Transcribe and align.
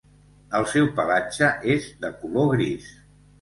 El 0.59 0.63
seu 0.71 0.87
pelatge 0.99 1.51
és 1.75 1.91
de 2.07 2.11
color 2.23 2.51
gris. 2.55 2.91